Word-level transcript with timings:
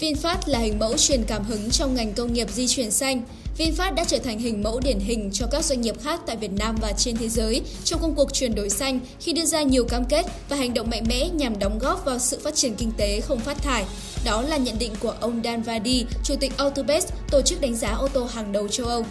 VinFast 0.00 0.38
là 0.46 0.58
hình 0.58 0.78
mẫu 0.78 0.96
truyền 0.96 1.24
cảm 1.24 1.44
hứng 1.44 1.70
trong 1.70 1.94
ngành 1.94 2.12
công 2.12 2.32
nghiệp 2.32 2.48
di 2.50 2.68
chuyển 2.68 2.90
xanh. 2.90 3.22
VinFast 3.58 3.94
đã 3.94 4.04
trở 4.04 4.18
thành 4.18 4.38
hình 4.38 4.62
mẫu 4.62 4.80
điển 4.80 4.98
hình 4.98 5.30
cho 5.32 5.46
các 5.46 5.64
doanh 5.64 5.80
nghiệp 5.80 6.02
khác 6.02 6.20
tại 6.26 6.36
Việt 6.36 6.52
Nam 6.52 6.76
và 6.80 6.92
trên 6.92 7.16
thế 7.16 7.28
giới 7.28 7.62
trong 7.84 8.00
công 8.00 8.14
cuộc 8.14 8.32
chuyển 8.32 8.54
đổi 8.54 8.70
xanh 8.70 9.00
khi 9.20 9.32
đưa 9.32 9.44
ra 9.44 9.62
nhiều 9.62 9.84
cam 9.84 10.04
kết 10.04 10.26
và 10.48 10.56
hành 10.56 10.74
động 10.74 10.90
mạnh 10.90 11.04
mẽ 11.08 11.28
nhằm 11.28 11.58
đóng 11.58 11.78
góp 11.78 12.04
vào 12.04 12.18
sự 12.18 12.38
phát 12.44 12.54
triển 12.54 12.74
kinh 12.74 12.92
tế 12.96 13.20
không 13.20 13.40
phát 13.40 13.62
thải. 13.62 13.84
Đó 14.24 14.42
là 14.42 14.56
nhận 14.56 14.78
định 14.78 14.92
của 15.00 15.14
ông 15.20 15.40
Dan 15.44 15.62
Vadi, 15.62 16.04
Chủ 16.24 16.34
tịch 16.40 16.52
Autobest, 16.56 17.08
tổ 17.30 17.42
chức 17.42 17.60
đánh 17.60 17.76
giá 17.76 17.90
ô 17.90 18.08
tô 18.08 18.24
hàng 18.24 18.52
đầu 18.52 18.68
châu 18.68 18.86
Âu. 18.86 19.04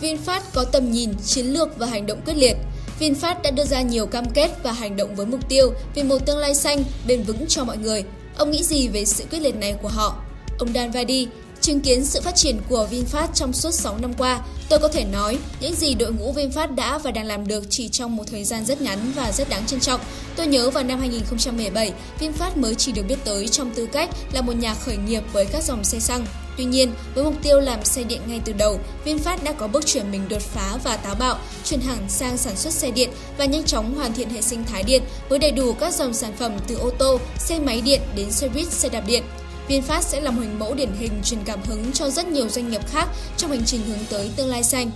VinFast 0.00 0.40
có 0.52 0.64
tầm 0.64 0.92
nhìn, 0.92 1.10
chiến 1.24 1.46
lược 1.46 1.78
và 1.78 1.86
hành 1.86 2.06
động 2.06 2.20
quyết 2.26 2.34
liệt. 2.36 2.56
VinFast 3.00 3.42
đã 3.42 3.50
đưa 3.50 3.64
ra 3.64 3.82
nhiều 3.82 4.06
cam 4.06 4.30
kết 4.30 4.50
và 4.62 4.72
hành 4.72 4.96
động 4.96 5.14
với 5.14 5.26
mục 5.26 5.48
tiêu 5.48 5.72
vì 5.94 6.02
một 6.02 6.26
tương 6.26 6.38
lai 6.38 6.54
xanh, 6.54 6.84
bền 7.06 7.22
vững 7.22 7.46
cho 7.48 7.64
mọi 7.64 7.76
người. 7.76 8.04
Ông 8.36 8.50
nghĩ 8.50 8.64
gì 8.64 8.88
về 8.88 9.04
sự 9.04 9.24
quyết 9.30 9.38
liệt 9.38 9.56
này 9.56 9.74
của 9.82 9.88
họ? 9.88 10.16
Ông 10.58 10.72
Dan 10.74 10.90
Vadi, 10.90 11.28
chứng 11.60 11.80
kiến 11.80 12.04
sự 12.04 12.20
phát 12.20 12.34
triển 12.34 12.60
của 12.68 12.88
VinFast 12.90 13.28
trong 13.34 13.52
suốt 13.52 13.70
6 13.70 13.98
năm 13.98 14.14
qua, 14.14 14.40
tôi 14.68 14.78
có 14.78 14.88
thể 14.88 15.04
nói 15.04 15.38
những 15.60 15.74
gì 15.74 15.94
đội 15.94 16.12
ngũ 16.12 16.32
VinFast 16.32 16.74
đã 16.74 16.98
và 16.98 17.10
đang 17.10 17.26
làm 17.26 17.46
được 17.46 17.64
chỉ 17.70 17.88
trong 17.88 18.16
một 18.16 18.24
thời 18.30 18.44
gian 18.44 18.64
rất 18.64 18.80
ngắn 18.80 19.12
và 19.16 19.32
rất 19.32 19.48
đáng 19.48 19.66
trân 19.66 19.80
trọng. 19.80 20.00
Tôi 20.36 20.46
nhớ 20.46 20.70
vào 20.70 20.84
năm 20.84 20.98
2017, 20.98 21.92
VinFast 22.20 22.50
mới 22.56 22.74
chỉ 22.74 22.92
được 22.92 23.02
biết 23.08 23.18
tới 23.24 23.48
trong 23.48 23.70
tư 23.74 23.86
cách 23.86 24.10
là 24.32 24.40
một 24.40 24.56
nhà 24.56 24.74
khởi 24.74 24.96
nghiệp 24.96 25.22
với 25.32 25.46
các 25.46 25.64
dòng 25.64 25.84
xe 25.84 25.98
xăng. 25.98 26.26
Tuy 26.56 26.64
nhiên, 26.64 26.92
với 27.14 27.24
mục 27.24 27.34
tiêu 27.42 27.60
làm 27.60 27.84
xe 27.84 28.04
điện 28.04 28.20
ngay 28.26 28.40
từ 28.44 28.52
đầu, 28.52 28.80
VinFast 29.04 29.36
đã 29.44 29.52
có 29.52 29.68
bước 29.68 29.86
chuyển 29.86 30.10
mình 30.10 30.28
đột 30.28 30.42
phá 30.42 30.78
và 30.84 30.96
táo 30.96 31.14
bạo, 31.14 31.38
chuyển 31.64 31.80
hẳn 31.80 31.98
sang 32.08 32.36
sản 32.36 32.56
xuất 32.56 32.72
xe 32.72 32.90
điện 32.90 33.10
và 33.38 33.44
nhanh 33.44 33.64
chóng 33.64 33.94
hoàn 33.94 34.12
thiện 34.12 34.30
hệ 34.30 34.42
sinh 34.42 34.64
thái 34.64 34.82
điện 34.82 35.02
với 35.28 35.38
đầy 35.38 35.50
đủ 35.52 35.72
các 35.72 35.94
dòng 35.94 36.14
sản 36.14 36.32
phẩm 36.38 36.52
từ 36.66 36.76
ô 36.76 36.90
tô, 36.90 37.20
xe 37.38 37.58
máy 37.58 37.80
điện 37.80 38.00
đến 38.16 38.30
xe 38.30 38.48
buýt, 38.48 38.66
xe 38.66 38.88
đạp 38.88 39.02
điện. 39.06 39.22
VinFast 39.68 40.00
sẽ 40.00 40.20
là 40.20 40.30
một 40.30 40.40
hình 40.40 40.58
mẫu 40.58 40.74
điển 40.74 40.92
hình 40.98 41.12
truyền 41.24 41.40
cảm 41.44 41.62
hứng 41.62 41.92
cho 41.92 42.10
rất 42.10 42.26
nhiều 42.26 42.48
doanh 42.48 42.70
nghiệp 42.70 42.86
khác 42.86 43.08
trong 43.36 43.50
hành 43.50 43.64
trình 43.66 43.80
hướng 43.86 44.04
tới 44.10 44.30
tương 44.36 44.48
lai 44.48 44.64
xanh. 44.64 44.90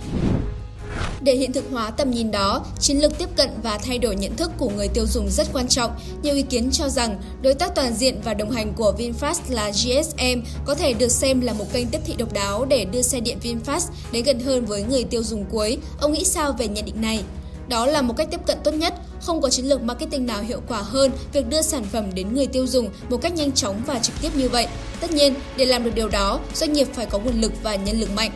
Để 1.21 1.35
hiện 1.35 1.53
thực 1.53 1.63
hóa 1.71 1.91
tầm 1.91 2.11
nhìn 2.11 2.31
đó, 2.31 2.65
chiến 2.79 3.01
lược 3.01 3.17
tiếp 3.17 3.29
cận 3.35 3.49
và 3.63 3.77
thay 3.77 3.99
đổi 3.99 4.15
nhận 4.15 4.35
thức 4.35 4.51
của 4.57 4.69
người 4.69 4.87
tiêu 4.87 5.05
dùng 5.07 5.29
rất 5.29 5.47
quan 5.53 5.67
trọng. 5.67 5.91
Nhiều 6.23 6.35
ý 6.35 6.41
kiến 6.41 6.69
cho 6.71 6.89
rằng 6.89 7.21
đối 7.41 7.53
tác 7.53 7.75
toàn 7.75 7.93
diện 7.93 8.21
và 8.23 8.33
đồng 8.33 8.51
hành 8.51 8.73
của 8.73 8.93
VinFast 8.97 9.39
là 9.49 9.69
GSM 9.69 10.41
có 10.65 10.75
thể 10.75 10.93
được 10.93 11.11
xem 11.11 11.41
là 11.41 11.53
một 11.53 11.65
kênh 11.73 11.87
tiếp 11.87 12.01
thị 12.05 12.15
độc 12.17 12.33
đáo 12.33 12.65
để 12.65 12.85
đưa 12.85 13.01
xe 13.01 13.19
điện 13.19 13.37
VinFast 13.43 13.87
đến 14.11 14.23
gần 14.23 14.39
hơn 14.39 14.65
với 14.65 14.83
người 14.83 15.03
tiêu 15.03 15.23
dùng 15.23 15.45
cuối. 15.51 15.77
Ông 15.99 16.13
nghĩ 16.13 16.23
sao 16.23 16.55
về 16.59 16.67
nhận 16.67 16.85
định 16.85 17.01
này? 17.01 17.23
Đó 17.67 17.85
là 17.85 18.01
một 18.01 18.13
cách 18.17 18.27
tiếp 18.31 18.39
cận 18.45 18.57
tốt 18.63 18.71
nhất, 18.71 18.93
không 19.21 19.41
có 19.41 19.49
chiến 19.49 19.65
lược 19.65 19.81
marketing 19.81 20.25
nào 20.25 20.41
hiệu 20.41 20.61
quả 20.67 20.81
hơn 20.81 21.11
việc 21.33 21.49
đưa 21.49 21.61
sản 21.61 21.83
phẩm 21.91 22.05
đến 22.13 22.33
người 22.33 22.47
tiêu 22.47 22.67
dùng 22.67 22.89
một 23.09 23.17
cách 23.17 23.33
nhanh 23.33 23.51
chóng 23.51 23.81
và 23.85 23.99
trực 23.99 24.15
tiếp 24.21 24.35
như 24.35 24.49
vậy. 24.49 24.67
Tất 24.99 25.11
nhiên, 25.11 25.33
để 25.57 25.65
làm 25.65 25.83
được 25.83 25.95
điều 25.95 26.09
đó, 26.09 26.39
doanh 26.53 26.73
nghiệp 26.73 26.87
phải 26.93 27.05
có 27.05 27.19
nguồn 27.19 27.41
lực 27.41 27.51
và 27.63 27.75
nhân 27.75 27.99
lực 27.99 28.09
mạnh. 28.15 28.31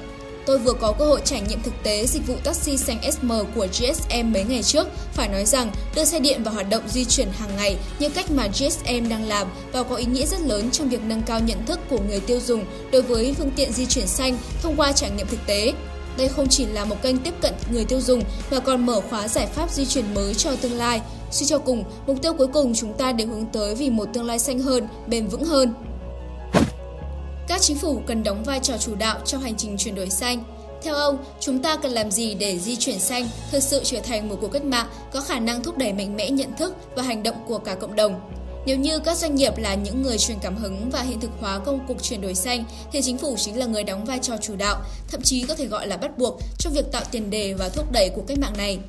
Tôi 0.46 0.58
vừa 0.58 0.74
có 0.74 0.92
cơ 1.00 1.06
hội 1.06 1.22
trải 1.26 1.42
nghiệm 1.42 1.62
thực 1.62 1.74
tế 1.84 2.06
dịch 2.06 2.28
vụ 2.28 2.36
taxi 2.44 2.78
xanh 2.78 3.12
SM 3.12 3.32
của 3.56 3.68
GSM 3.72 4.34
mấy 4.34 4.44
ngày 4.44 4.64
trước. 4.64 4.88
Phải 5.14 5.30
nói 5.30 5.46
rằng, 5.46 5.72
đưa 5.96 6.06
xe 6.06 6.20
điện 6.20 6.44
vào 6.44 6.54
hoạt 6.54 6.70
động 6.70 6.84
di 6.88 7.06
chuyển 7.06 7.28
hàng 7.32 7.56
ngày 7.58 7.78
như 8.00 8.10
cách 8.10 8.32
mà 8.32 8.48
GSM 8.48 9.10
đang 9.10 9.28
làm 9.28 9.48
và 9.72 9.84
có 9.84 9.96
ý 9.96 10.06
nghĩa 10.06 10.26
rất 10.26 10.42
lớn 10.42 10.72
trong 10.72 10.90
việc 10.90 11.02
nâng 11.08 11.22
cao 11.22 11.40
nhận 11.40 11.66
thức 11.66 11.80
của 11.90 12.00
người 12.08 12.20
tiêu 12.20 12.40
dùng 12.40 12.66
đối 12.92 13.02
với 13.02 13.36
phương 13.38 13.52
tiện 13.56 13.72
di 13.72 13.86
chuyển 13.86 14.08
xanh 14.08 14.38
thông 14.62 14.76
qua 14.76 14.92
trải 14.92 15.12
nghiệm 15.12 15.28
thực 15.28 15.40
tế. 15.48 15.74
Đây 16.18 16.28
không 16.28 16.48
chỉ 16.50 16.66
là 16.66 16.86
một 16.86 17.02
kênh 17.02 17.18
tiếp 17.18 17.34
cận 17.42 17.54
người 17.72 17.86
tiêu 17.86 18.02
dùng 18.02 18.24
mà 18.52 18.60
còn 18.60 18.86
mở 18.86 19.02
khóa 19.10 19.28
giải 19.28 19.48
pháp 19.48 19.72
di 19.72 19.86
chuyển 19.86 20.14
mới 20.14 20.34
cho 20.34 20.56
tương 20.56 20.74
lai. 20.74 21.02
Suy 21.32 21.46
cho 21.46 21.60
cùng, 21.60 21.84
mục 22.08 22.22
tiêu 22.22 22.34
cuối 22.34 22.48
cùng 22.48 22.74
chúng 22.74 22.94
ta 22.94 23.12
đều 23.12 23.28
hướng 23.28 23.46
tới 23.46 23.76
vì 23.76 23.90
một 23.90 24.10
tương 24.14 24.26
lai 24.26 24.40
xanh 24.40 24.60
hơn, 24.60 24.88
bền 25.08 25.28
vững 25.28 25.46
hơn. 25.46 25.74
Các 27.54 27.62
chính 27.62 27.78
phủ 27.78 28.02
cần 28.08 28.24
đóng 28.24 28.44
vai 28.44 28.60
trò 28.64 28.78
chủ 28.78 28.96
đạo 28.96 29.20
trong 29.26 29.42
hành 29.42 29.56
trình 29.58 29.78
chuyển 29.78 29.96
đổi 29.96 30.10
xanh. 30.10 30.44
Theo 30.84 30.96
ông, 30.96 31.18
chúng 31.40 31.60
ta 31.60 31.78
cần 31.78 31.92
làm 31.92 32.12
gì 32.12 32.34
để 32.34 32.60
di 32.60 32.76
chuyển 32.76 33.00
xanh 33.00 33.28
thực 33.52 33.64
sự 33.64 33.82
trở 33.84 34.00
thành 34.00 34.30
một 34.30 34.38
cuộc 34.42 34.48
cách 34.48 34.64
mạng 34.64 34.88
có 35.12 35.22
khả 35.22 35.40
năng 35.40 35.64
thúc 35.64 35.78
đẩy 35.78 35.94
mạnh 35.94 36.16
mẽ 36.16 36.30
nhận 36.30 36.56
thức 36.58 36.76
và 36.96 37.04
hành 37.04 37.24
động 37.24 37.36
của 37.48 37.58
cả 37.58 37.76
cộng 37.76 37.96
đồng? 37.96 38.20
Nếu 38.66 38.78
như 38.78 39.00
các 39.00 39.18
doanh 39.18 39.36
nghiệp 39.36 39.58
là 39.58 39.76
những 39.76 40.02
người 40.02 40.18
truyền 40.18 40.38
cảm 40.42 40.56
hứng 40.56 40.90
và 40.90 41.02
hiện 41.02 41.20
thực 41.20 41.32
hóa 41.40 41.60
công 41.60 41.80
cuộc 41.88 42.04
chuyển 42.04 42.22
đổi 42.22 42.36
xanh, 42.36 42.64
thì 42.92 43.02
chính 43.02 43.18
phủ 43.18 43.36
chính 43.38 43.60
là 43.60 43.66
người 43.66 43.84
đóng 43.84 44.06
vai 44.06 44.20
trò 44.22 44.38
chủ 44.38 44.56
đạo, 44.56 44.82
thậm 45.08 45.22
chí 45.22 45.44
có 45.44 45.56
thể 45.56 45.66
gọi 45.66 45.88
là 45.88 45.98
bắt 45.98 46.18
buộc 46.18 46.40
trong 46.58 46.74
việc 46.74 46.92
tạo 46.92 47.04
tiền 47.12 47.30
đề 47.30 47.54
và 47.54 47.70
thúc 47.70 47.92
đẩy 47.92 48.10
cuộc 48.10 48.28
cách 48.28 48.40
mạng 48.40 48.58
này. 48.58 48.80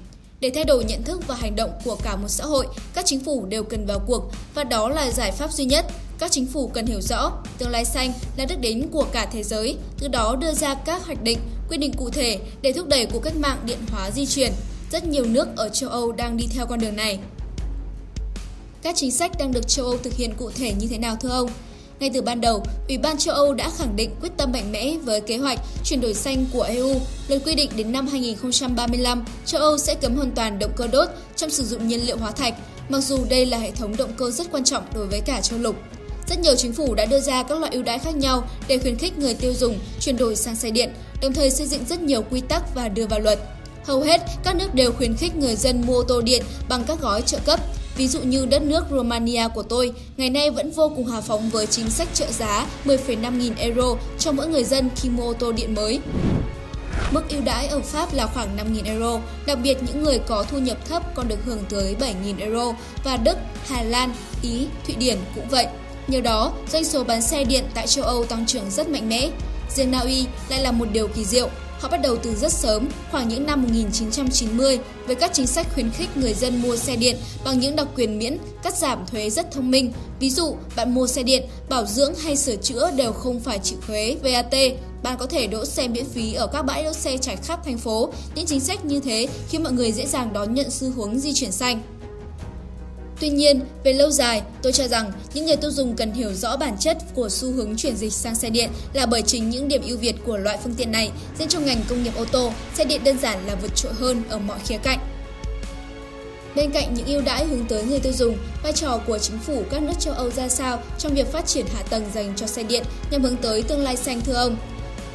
Để 0.41 0.51
thay 0.55 0.65
đổi 0.65 0.85
nhận 0.85 1.03
thức 1.03 1.21
và 1.27 1.35
hành 1.35 1.57
động 1.57 1.71
của 1.85 1.97
cả 2.05 2.17
một 2.17 2.29
xã 2.29 2.45
hội, 2.45 2.67
các 2.95 3.07
chính 3.07 3.21
phủ 3.25 3.47
đều 3.47 3.65
cần 3.65 3.87
vào 3.87 4.01
cuộc 4.07 4.23
và 4.55 4.65
đó 4.65 4.89
là 4.89 5.11
giải 5.11 5.33
pháp 5.33 5.53
duy 5.53 5.65
nhất. 5.65 5.87
Các 6.19 6.33
chính 6.33 6.47
phủ 6.47 6.69
cần 6.69 6.87
hiểu 6.87 7.01
rõ 7.01 7.33
tương 7.59 7.71
lai 7.71 7.85
xanh 7.85 8.13
là 8.37 8.45
đích 8.45 8.61
đến 8.61 8.89
của 8.93 9.07
cả 9.13 9.27
thế 9.33 9.43
giới, 9.43 9.77
từ 9.99 10.09
đó 10.09 10.37
đưa 10.41 10.53
ra 10.53 10.75
các 10.75 11.07
hoạch 11.07 11.23
định, 11.23 11.39
quy 11.69 11.79
định 11.79 11.93
cụ 11.93 12.11
thể 12.11 12.39
để 12.63 12.73
thúc 12.73 12.89
đẩy 12.89 13.07
cuộc 13.07 13.21
cách 13.21 13.37
mạng 13.37 13.59
điện 13.67 13.79
hóa 13.89 14.11
di 14.11 14.27
chuyển. 14.27 14.53
Rất 14.93 15.07
nhiều 15.07 15.25
nước 15.25 15.49
ở 15.57 15.69
châu 15.69 15.91
Âu 15.91 16.13
đang 16.13 16.37
đi 16.37 16.47
theo 16.55 16.67
con 16.67 16.81
đường 16.81 16.97
này. 16.97 17.19
Các 18.83 18.97
chính 18.97 19.11
sách 19.11 19.33
đang 19.39 19.53
được 19.53 19.69
châu 19.69 19.87
Âu 19.87 19.99
thực 19.99 20.15
hiện 20.15 20.35
cụ 20.37 20.51
thể 20.51 20.73
như 20.79 20.87
thế 20.89 20.99
nào 20.99 21.17
thưa 21.21 21.29
ông? 21.29 21.51
Ngay 22.01 22.11
từ 22.15 22.23
ban 22.23 22.41
đầu, 22.41 22.63
Ủy 22.89 22.99
ban 22.99 23.19
châu 23.19 23.35
Âu 23.35 23.55
đã 23.55 23.71
khẳng 23.79 23.97
định 23.97 24.11
quyết 24.21 24.33
tâm 24.37 24.53
mạnh 24.53 24.73
mẽ 24.73 24.97
với 25.05 25.21
kế 25.21 25.39
hoạch 25.39 25.61
chuyển 25.85 26.01
đổi 26.01 26.15
xanh 26.15 26.47
của 26.53 26.63
EU. 26.63 27.01
Luật 27.29 27.43
quy 27.45 27.55
định 27.55 27.71
đến 27.77 27.93
năm 27.93 28.07
2035, 28.07 29.25
châu 29.47 29.61
Âu 29.61 29.79
sẽ 29.79 29.95
cấm 29.95 30.17
hoàn 30.17 30.31
toàn 30.31 30.59
động 30.59 30.73
cơ 30.77 30.87
đốt 30.87 31.09
trong 31.37 31.51
sử 31.51 31.65
dụng 31.65 31.89
nhiên 31.89 32.07
liệu 32.07 32.17
hóa 32.17 32.31
thạch, 32.31 32.55
mặc 32.89 33.01
dù 33.01 33.19
đây 33.31 33.47
là 33.47 33.59
hệ 33.59 33.71
thống 33.71 33.97
động 33.97 34.11
cơ 34.17 34.31
rất 34.31 34.47
quan 34.53 34.65
trọng 34.65 34.85
đối 34.95 35.07
với 35.07 35.21
cả 35.21 35.41
châu 35.41 35.59
lục. 35.59 35.77
Rất 36.29 36.39
nhiều 36.39 36.55
chính 36.57 36.73
phủ 36.73 36.95
đã 36.95 37.05
đưa 37.05 37.21
ra 37.21 37.43
các 37.43 37.59
loại 37.59 37.73
ưu 37.73 37.83
đãi 37.83 37.99
khác 37.99 38.17
nhau 38.17 38.49
để 38.69 38.79
khuyến 38.79 38.97
khích 38.97 39.19
người 39.19 39.35
tiêu 39.35 39.55
dùng 39.55 39.79
chuyển 40.01 40.17
đổi 40.17 40.37
sang 40.37 40.57
xe 40.57 40.71
điện, 40.71 40.91
đồng 41.23 41.33
thời 41.33 41.51
xây 41.51 41.67
dựng 41.67 41.85
rất 41.89 42.01
nhiều 42.01 42.23
quy 42.31 42.41
tắc 42.41 42.75
và 42.75 42.89
đưa 42.89 43.07
vào 43.07 43.21
luật. 43.21 43.39
Hầu 43.85 44.01
hết, 44.01 44.21
các 44.45 44.57
nước 44.57 44.75
đều 44.75 44.93
khuyến 44.93 45.17
khích 45.17 45.37
người 45.37 45.57
dân 45.57 45.83
mua 45.87 45.97
ô 45.97 46.03
tô 46.03 46.21
điện 46.21 46.43
bằng 46.69 46.85
các 46.87 47.01
gói 47.01 47.23
trợ 47.23 47.39
cấp, 47.45 47.61
Ví 47.97 48.09
dụ 48.09 48.21
như 48.21 48.47
đất 48.47 48.63
nước 48.63 48.85
Romania 48.91 49.49
của 49.55 49.63
tôi, 49.63 49.93
ngày 50.17 50.31
nay 50.31 50.51
vẫn 50.51 50.71
vô 50.71 50.93
cùng 50.97 51.07
hào 51.07 51.21
phóng 51.21 51.51
với 51.51 51.67
chính 51.67 51.91
sách 51.91 52.09
trợ 52.15 52.27
giá 52.33 52.67
10,5 52.85 53.39
nghìn 53.39 53.55
euro 53.55 53.97
cho 54.19 54.33
mỗi 54.33 54.49
người 54.49 54.65
dân 54.65 54.91
khi 54.97 55.09
mua 55.09 55.23
ô 55.23 55.33
tô 55.33 55.53
điện 55.53 55.75
mới. 55.75 56.01
Mức 57.11 57.29
ưu 57.29 57.41
đãi 57.43 57.67
ở 57.67 57.81
Pháp 57.81 58.15
là 58.15 58.27
khoảng 58.27 58.57
5.000 58.57 58.85
euro, 58.85 59.21
đặc 59.47 59.59
biệt 59.63 59.79
những 59.83 60.03
người 60.03 60.19
có 60.19 60.45
thu 60.51 60.59
nhập 60.59 60.89
thấp 60.89 61.15
còn 61.15 61.29
được 61.29 61.39
hưởng 61.45 61.65
tới 61.69 61.97
7.000 62.01 62.35
euro 62.39 62.73
và 63.05 63.17
Đức, 63.17 63.37
Hà 63.67 63.83
Lan, 63.83 64.15
Ý, 64.43 64.67
Thụy 64.87 64.95
Điển 64.99 65.19
cũng 65.35 65.49
vậy. 65.49 65.67
Nhờ 66.09 66.21
đó, 66.21 66.53
doanh 66.73 66.85
số 66.85 67.05
bán 67.05 67.23
xe 67.23 67.45
điện 67.45 67.65
tại 67.75 67.87
châu 67.87 68.05
Âu 68.05 68.25
tăng 68.25 68.47
trưởng 68.47 68.71
rất 68.71 68.89
mạnh 68.89 69.09
mẽ. 69.09 69.31
Riêng 69.77 69.91
Na 69.91 69.99
Uy 69.99 70.27
lại 70.49 70.61
là 70.61 70.73
một 70.73 70.89
điều 70.93 71.09
kỳ 71.09 71.25
diệu, 71.25 71.49
Họ 71.85 71.91
bắt 71.91 72.03
đầu 72.03 72.17
từ 72.17 72.35
rất 72.35 72.53
sớm, 72.53 72.89
khoảng 73.11 73.29
những 73.29 73.47
năm 73.47 73.63
1990, 73.63 74.79
với 75.07 75.17
các 75.17 75.31
chính 75.35 75.47
sách 75.47 75.67
khuyến 75.75 75.91
khích 75.91 76.17
người 76.17 76.35
dân 76.35 76.63
mua 76.63 76.77
xe 76.77 76.97
điện 76.97 77.17
bằng 77.45 77.59
những 77.59 77.77
đặc 77.77 77.87
quyền 77.97 78.19
miễn, 78.19 78.39
cắt 78.63 78.77
giảm 78.77 79.07
thuế 79.07 79.31
rất 79.31 79.53
thông 79.53 79.71
minh. 79.71 79.93
Ví 80.21 80.31
dụ, 80.31 80.57
bạn 80.77 80.95
mua 80.95 81.07
xe 81.07 81.23
điện, 81.23 81.43
bảo 81.69 81.87
dưỡng 81.87 82.15
hay 82.15 82.37
sửa 82.37 82.57
chữa 82.57 82.91
đều 82.97 83.13
không 83.13 83.41
phải 83.41 83.59
chịu 83.59 83.79
thuế 83.87 84.17
VAT. 84.23 84.55
Bạn 85.03 85.17
có 85.19 85.27
thể 85.27 85.47
đỗ 85.47 85.65
xe 85.65 85.89
miễn 85.89 86.05
phí 86.05 86.35
ở 86.35 86.47
các 86.47 86.63
bãi 86.63 86.85
đỗ 86.85 86.93
xe 86.93 87.19
trải 87.19 87.37
khắp 87.37 87.65
thành 87.65 87.79
phố. 87.79 88.13
Những 88.35 88.47
chính 88.47 88.61
sách 88.61 88.85
như 88.85 89.01
thế 89.01 89.27
khiến 89.49 89.63
mọi 89.63 89.73
người 89.73 89.93
dễ 89.93 90.07
dàng 90.07 90.33
đón 90.33 90.55
nhận 90.55 90.71
xu 90.71 90.91
hướng 90.91 91.19
di 91.19 91.33
chuyển 91.35 91.53
xanh. 91.53 91.83
Tuy 93.21 93.29
nhiên, 93.29 93.61
về 93.85 93.93
lâu 93.93 94.11
dài, 94.11 94.43
tôi 94.63 94.73
cho 94.73 94.89
rằng 94.89 95.13
những 95.35 95.47
người 95.47 95.57
tiêu 95.57 95.71
dùng 95.71 95.97
cần 95.97 96.13
hiểu 96.13 96.33
rõ 96.35 96.57
bản 96.57 96.77
chất 96.81 96.99
của 97.15 97.29
xu 97.29 97.53
hướng 97.53 97.77
chuyển 97.77 97.97
dịch 97.97 98.13
sang 98.13 98.35
xe 98.35 98.51
điện 98.51 98.71
là 98.93 99.07
bởi 99.07 99.23
chính 99.23 99.51
những 99.51 99.69
điểm 99.69 99.83
ưu 99.87 99.97
việt 99.99 100.17
của 100.25 100.37
loại 100.37 100.59
phương 100.65 100.75
tiện 100.75 100.93
này. 100.93 101.11
Riêng 101.39 101.49
trong 101.49 101.65
ngành 101.65 101.85
công 101.89 102.03
nghiệp 102.03 102.13
ô 102.17 102.25
tô, 102.25 102.53
xe 102.75 102.85
điện 102.85 103.05
đơn 103.05 103.19
giản 103.19 103.47
là 103.47 103.55
vượt 103.55 103.77
trội 103.77 103.93
hơn 103.93 104.23
ở 104.29 104.39
mọi 104.39 104.59
khía 104.67 104.79
cạnh. 104.79 104.99
Bên 106.57 106.71
cạnh 106.71 106.95
những 106.95 107.07
ưu 107.07 107.23
đãi 107.23 107.45
hướng 107.45 107.65
tới 107.65 107.85
người 107.85 108.01
tiêu 108.01 108.13
dùng, 108.13 108.37
vai 108.63 108.73
trò 108.73 109.01
của 109.07 109.19
chính 109.19 109.39
phủ 109.39 109.63
các 109.71 109.83
nước 109.83 109.95
châu 110.01 110.15
Âu 110.15 110.31
ra 110.31 110.49
sao 110.49 110.83
trong 110.99 111.15
việc 111.15 111.33
phát 111.33 111.47
triển 111.47 111.67
hạ 111.75 111.83
tầng 111.91 112.05
dành 112.15 112.33
cho 112.37 112.47
xe 112.47 112.63
điện 112.63 112.85
nhằm 113.11 113.23
hướng 113.23 113.37
tới 113.37 113.63
tương 113.63 113.83
lai 113.83 113.97
xanh 113.97 114.21
thưa 114.21 114.33
ông? 114.33 114.57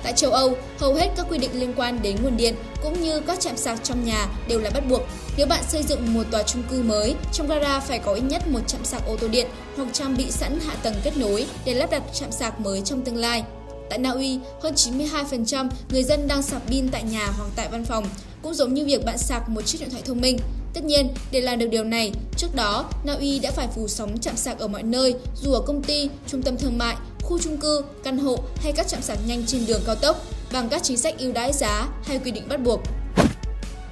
Tại 0.03 0.13
châu 0.15 0.31
Âu, 0.31 0.57
hầu 0.77 0.93
hết 0.93 1.09
các 1.17 1.25
quy 1.29 1.37
định 1.37 1.59
liên 1.59 1.73
quan 1.75 2.01
đến 2.01 2.15
nguồn 2.23 2.37
điện 2.37 2.55
cũng 2.83 3.01
như 3.01 3.19
các 3.19 3.39
trạm 3.39 3.57
sạc 3.57 3.83
trong 3.83 4.05
nhà 4.05 4.27
đều 4.47 4.59
là 4.59 4.69
bắt 4.69 4.83
buộc. 4.89 5.01
Nếu 5.37 5.47
bạn 5.47 5.63
xây 5.69 5.83
dựng 5.83 6.13
một 6.13 6.23
tòa 6.31 6.43
chung 6.43 6.63
cư 6.71 6.81
mới, 6.83 7.15
trong 7.33 7.47
gara 7.47 7.79
phải 7.79 7.99
có 7.99 8.13
ít 8.13 8.21
nhất 8.21 8.47
một 8.47 8.59
trạm 8.67 8.85
sạc 8.85 9.07
ô 9.07 9.17
tô 9.17 9.27
điện 9.27 9.47
hoặc 9.77 9.87
trang 9.93 10.17
bị 10.17 10.31
sẵn 10.31 10.59
hạ 10.59 10.75
tầng 10.83 10.95
kết 11.03 11.17
nối 11.17 11.45
để 11.65 11.73
lắp 11.73 11.91
đặt 11.91 12.03
trạm 12.13 12.31
sạc 12.31 12.59
mới 12.59 12.81
trong 12.81 13.01
tương 13.01 13.17
lai. 13.17 13.43
Tại 13.89 13.99
Na 13.99 14.09
Uy, 14.09 14.39
hơn 14.61 14.73
92% 14.73 15.69
người 15.89 16.03
dân 16.03 16.27
đang 16.27 16.41
sạc 16.41 16.61
pin 16.67 16.89
tại 16.89 17.03
nhà 17.03 17.27
hoặc 17.37 17.47
tại 17.55 17.67
văn 17.71 17.85
phòng, 17.85 18.05
cũng 18.41 18.53
giống 18.53 18.73
như 18.73 18.85
việc 18.85 19.05
bạn 19.05 19.17
sạc 19.17 19.49
một 19.49 19.61
chiếc 19.61 19.77
điện 19.79 19.89
thoại 19.89 20.03
thông 20.05 20.21
minh. 20.21 20.39
Tất 20.73 20.83
nhiên, 20.83 21.09
để 21.31 21.41
làm 21.41 21.59
được 21.59 21.67
điều 21.67 21.83
này, 21.83 22.11
trước 22.37 22.55
đó, 22.55 22.89
Na 23.03 23.13
Uy 23.13 23.39
đã 23.39 23.51
phải 23.51 23.67
phủ 23.75 23.87
sóng 23.87 24.17
chạm 24.17 24.35
sạc 24.35 24.59
ở 24.59 24.67
mọi 24.67 24.83
nơi, 24.83 25.15
dù 25.41 25.51
ở 25.51 25.61
công 25.61 25.83
ty, 25.83 26.09
trung 26.27 26.41
tâm 26.41 26.57
thương 26.57 26.77
mại, 26.77 26.95
khu 27.29 27.39
trung 27.39 27.57
cư, 27.57 27.83
căn 28.03 28.17
hộ 28.17 28.39
hay 28.55 28.71
các 28.71 28.87
trạm 28.87 29.01
sạc 29.01 29.17
nhanh 29.27 29.43
trên 29.47 29.65
đường 29.65 29.81
cao 29.85 29.95
tốc 29.95 30.25
bằng 30.51 30.69
các 30.69 30.83
chính 30.83 30.97
sách 30.97 31.17
ưu 31.19 31.31
đãi 31.31 31.53
giá 31.53 31.87
hay 32.03 32.19
quy 32.19 32.31
định 32.31 32.47
bắt 32.49 32.57
buộc. 32.63 32.81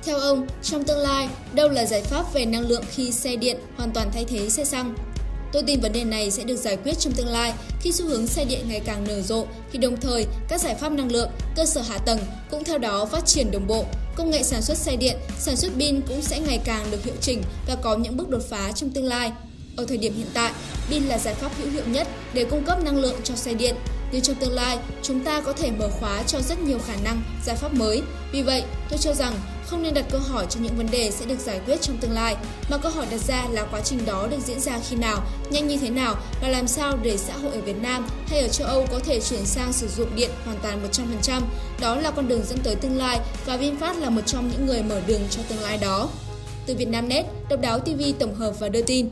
Theo 0.03 0.19
ông, 0.19 0.47
trong 0.63 0.83
tương 0.83 0.97
lai, 0.97 1.29
đâu 1.53 1.69
là 1.69 1.85
giải 1.85 2.01
pháp 2.01 2.33
về 2.33 2.45
năng 2.45 2.67
lượng 2.67 2.83
khi 2.91 3.11
xe 3.11 3.35
điện 3.35 3.57
hoàn 3.77 3.91
toàn 3.91 4.11
thay 4.13 4.25
thế 4.25 4.49
xe 4.49 4.65
xăng? 4.65 4.95
Tôi 5.53 5.63
tin 5.67 5.79
vấn 5.79 5.91
đề 5.91 6.03
này 6.03 6.31
sẽ 6.31 6.43
được 6.43 6.55
giải 6.55 6.77
quyết 6.77 6.99
trong 6.99 7.13
tương 7.13 7.27
lai 7.27 7.53
khi 7.81 7.91
xu 7.91 8.05
hướng 8.05 8.27
xe 8.27 8.45
điện 8.45 8.65
ngày 8.67 8.79
càng 8.79 9.03
nở 9.07 9.21
rộ, 9.21 9.45
thì 9.71 9.79
đồng 9.79 9.97
thời 9.97 10.25
các 10.47 10.61
giải 10.61 10.75
pháp 10.75 10.91
năng 10.91 11.11
lượng, 11.11 11.29
cơ 11.55 11.65
sở 11.65 11.81
hạ 11.81 11.97
tầng 11.97 12.19
cũng 12.51 12.63
theo 12.63 12.77
đó 12.77 13.05
phát 13.05 13.25
triển 13.25 13.51
đồng 13.51 13.67
bộ. 13.67 13.85
Công 14.15 14.29
nghệ 14.29 14.43
sản 14.43 14.61
xuất 14.61 14.77
xe 14.77 14.95
điện, 14.95 15.17
sản 15.39 15.55
xuất 15.57 15.71
pin 15.77 16.01
cũng 16.01 16.21
sẽ 16.21 16.39
ngày 16.39 16.59
càng 16.65 16.91
được 16.91 17.03
hiệu 17.03 17.15
chỉnh 17.21 17.41
và 17.67 17.75
có 17.75 17.97
những 17.97 18.17
bước 18.17 18.29
đột 18.29 18.43
phá 18.49 18.71
trong 18.71 18.89
tương 18.89 19.05
lai. 19.05 19.31
Ở 19.77 19.85
thời 19.85 19.97
điểm 19.97 20.13
hiện 20.17 20.27
tại, 20.33 20.51
pin 20.89 21.03
là 21.03 21.17
giải 21.17 21.33
pháp 21.33 21.51
hữu 21.57 21.71
hiệu 21.71 21.83
nhất 21.87 22.07
để 22.33 22.43
cung 22.43 22.63
cấp 22.63 22.83
năng 22.83 22.97
lượng 22.97 23.15
cho 23.23 23.35
xe 23.35 23.53
điện. 23.53 23.75
Nhưng 24.11 24.21
trong 24.21 24.35
tương 24.35 24.51
lai, 24.51 24.77
chúng 25.01 25.23
ta 25.23 25.41
có 25.41 25.53
thể 25.53 25.71
mở 25.71 25.89
khóa 25.99 26.23
cho 26.23 26.41
rất 26.41 26.59
nhiều 26.59 26.79
khả 26.87 26.93
năng, 27.03 27.21
giải 27.45 27.55
pháp 27.55 27.73
mới. 27.73 28.01
Vì 28.31 28.41
vậy, 28.41 28.63
tôi 28.89 28.99
cho 28.99 29.13
rằng 29.13 29.33
không 29.65 29.83
nên 29.83 29.93
đặt 29.93 30.05
câu 30.11 30.21
hỏi 30.21 30.45
cho 30.49 30.59
những 30.59 30.77
vấn 30.77 30.87
đề 30.91 31.11
sẽ 31.11 31.25
được 31.25 31.39
giải 31.39 31.59
quyết 31.65 31.81
trong 31.81 31.97
tương 31.97 32.11
lai, 32.11 32.35
mà 32.69 32.77
câu 32.77 32.91
hỏi 32.91 33.05
đặt 33.11 33.19
ra 33.27 33.47
là 33.51 33.65
quá 33.71 33.81
trình 33.81 34.05
đó 34.05 34.27
được 34.31 34.39
diễn 34.45 34.59
ra 34.59 34.79
khi 34.89 34.95
nào, 34.95 35.23
nhanh 35.49 35.67
như 35.67 35.77
thế 35.77 35.89
nào 35.89 36.15
và 36.41 36.47
làm 36.47 36.67
sao 36.67 36.97
để 37.03 37.17
xã 37.17 37.33
hội 37.33 37.51
ở 37.51 37.61
Việt 37.61 37.81
Nam 37.81 38.07
hay 38.27 38.39
ở 38.39 38.47
châu 38.47 38.67
Âu 38.67 38.87
có 38.91 38.99
thể 38.99 39.19
chuyển 39.19 39.45
sang 39.45 39.73
sử 39.73 39.87
dụng 39.87 40.15
điện 40.15 40.31
hoàn 40.45 40.57
toàn 40.63 40.89
100%. 40.91 41.41
Đó 41.79 41.95
là 41.95 42.11
con 42.11 42.27
đường 42.27 42.43
dẫn 42.49 42.59
tới 42.63 42.75
tương 42.75 42.97
lai 42.97 43.19
và 43.45 43.57
VinFast 43.57 43.99
là 43.99 44.09
một 44.09 44.21
trong 44.25 44.51
những 44.51 44.65
người 44.65 44.83
mở 44.83 45.01
đường 45.07 45.21
cho 45.29 45.41
tương 45.49 45.61
lai 45.61 45.77
đó. 45.77 46.09
Từ 46.65 46.75
Vietnamnet, 46.75 47.25
Độc 47.49 47.61
đáo 47.61 47.79
TV 47.79 48.01
tổng 48.19 48.35
hợp 48.35 48.59
và 48.59 48.69
đưa 48.69 48.81
tin. 48.81 49.09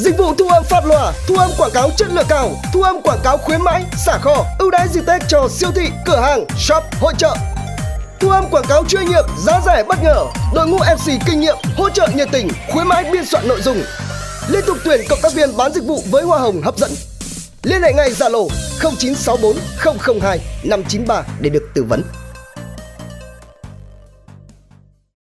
Dịch 0.00 0.18
vụ 0.18 0.34
thu 0.34 0.48
âm 0.48 0.64
phát 0.64 0.84
loa, 0.86 1.12
thu 1.26 1.36
âm 1.36 1.50
quảng 1.58 1.70
cáo 1.74 1.90
chất 1.96 2.08
lượng 2.12 2.26
cao, 2.28 2.50
thu 2.72 2.82
âm 2.82 3.02
quảng 3.02 3.18
cáo 3.24 3.36
khuyến 3.38 3.62
mãi, 3.62 3.84
xả 4.06 4.18
kho, 4.18 4.44
ưu 4.58 4.70
đãi 4.70 4.88
dịp 4.88 5.00
Tết 5.06 5.22
cho 5.28 5.48
siêu 5.50 5.70
thị, 5.76 5.88
cửa 6.06 6.20
hàng, 6.20 6.44
shop, 6.58 6.82
hội 7.00 7.12
trợ. 7.18 7.36
Thu 8.20 8.30
âm 8.30 8.44
quảng 8.50 8.64
cáo 8.68 8.84
chuyên 8.88 9.04
nghiệp, 9.04 9.24
giá 9.46 9.60
rẻ 9.66 9.84
bất 9.88 10.02
ngờ, 10.02 10.26
đội 10.54 10.66
ngũ 10.66 10.78
MC 10.78 11.26
kinh 11.26 11.40
nghiệm, 11.40 11.56
hỗ 11.76 11.90
trợ 11.90 12.08
nhiệt 12.14 12.28
tình, 12.32 12.48
khuyến 12.72 12.86
mãi 12.86 13.04
biên 13.12 13.26
soạn 13.26 13.48
nội 13.48 13.60
dung. 13.62 13.82
Liên 14.48 14.64
tục 14.66 14.76
tuyển 14.84 15.00
cộng 15.08 15.20
tác 15.22 15.32
viên 15.34 15.56
bán 15.56 15.72
dịch 15.72 15.84
vụ 15.84 16.02
với 16.10 16.22
hoa 16.22 16.38
hồng 16.38 16.62
hấp 16.62 16.76
dẫn. 16.78 16.90
Liên 17.62 17.82
hệ 17.82 17.92
ngay 17.92 18.10
Zalo 18.10 18.48
0964 18.80 19.56
002 20.20 20.40
593 20.64 21.22
để 21.40 21.50
được 21.50 21.62
tư 21.74 21.84
vấn. 21.88 22.02